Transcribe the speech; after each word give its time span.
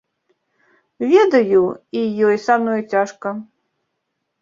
Ведаю, 1.11 1.61
і 1.99 2.09
ёй 2.31 2.35
са 2.49 2.53
мной 2.65 2.81
цяжка. 2.91 3.29